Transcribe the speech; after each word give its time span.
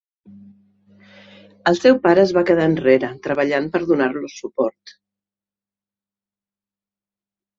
El 1.71 1.75
seu 1.81 1.97
pare 2.05 2.23
es 2.27 2.31
va 2.37 2.43
quedar 2.47 2.65
enrere, 2.71 3.11
treballant 3.27 3.67
per 3.75 3.83
donar-los 3.91 4.39
suport. 4.39 4.97